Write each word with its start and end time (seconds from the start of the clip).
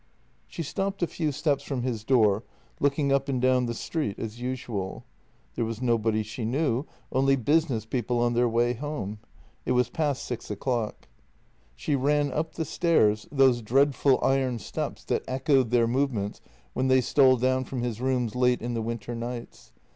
She 0.47 0.63
stopped 0.63 1.03
a 1.03 1.05
few 1.05 1.31
steps 1.31 1.63
from 1.63 1.83
his 1.83 2.03
door, 2.03 2.43
looking 2.79 3.11
up 3.11 3.29
and 3.29 3.39
down 3.39 3.67
the 3.67 3.75
street, 3.75 4.17
as 4.17 4.41
usual. 4.41 5.05
There 5.53 5.63
was 5.63 5.79
nobody 5.79 6.23
she 6.23 6.43
knew, 6.43 6.87
only 7.11 7.37
busi 7.37 7.69
ness 7.69 7.85
people 7.85 8.17
on 8.17 8.33
their 8.33 8.49
way 8.49 8.73
home. 8.73 9.19
It 9.63 9.73
was 9.73 9.89
past 9.91 10.23
six 10.25 10.49
o'clock. 10.49 11.07
199 11.77 11.77
2C0 11.77 11.77
JENNY 11.77 11.83
She 11.85 11.95
ran 11.95 12.31
up 12.39 12.53
the 12.55 12.65
stairs— 12.65 13.27
those 13.31 13.61
dreadful 13.61 14.19
iron 14.23 14.57
steps 14.57 15.03
that 15.03 15.23
echoed 15.27 15.69
their 15.69 15.85
movements 15.87 16.41
when 16.73 16.87
they 16.87 16.99
stole 17.01 17.37
down 17.37 17.63
from 17.65 17.83
his 17.83 18.01
rooms 18.01 18.33
late 18.33 18.63
in 18.63 18.73
the 18.73 18.81
winter 18.81 19.13
nights. 19.13 19.71